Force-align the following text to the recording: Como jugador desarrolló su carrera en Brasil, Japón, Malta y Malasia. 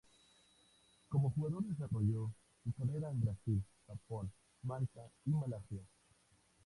Como 1.09 1.29
jugador 1.29 1.63
desarrolló 1.65 2.33
su 2.63 2.73
carrera 2.73 3.11
en 3.11 3.19
Brasil, 3.21 3.63
Japón, 3.85 4.31
Malta 4.63 5.01
y 5.27 5.29
Malasia. 5.29 5.81